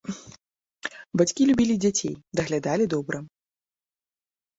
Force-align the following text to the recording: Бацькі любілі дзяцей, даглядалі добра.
Бацькі 1.21 1.45
любілі 1.49 1.75
дзяцей, 1.83 2.13
даглядалі 2.39 2.85
добра. 2.95 3.17